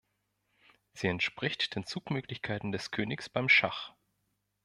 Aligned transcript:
Sie 0.93 1.05
entspricht 1.09 1.75
den 1.75 1.85
Zugmöglichkeiten 1.85 2.71
des 2.71 2.89
Königs 2.89 3.29
beim 3.29 3.47
Schach. 3.49 3.93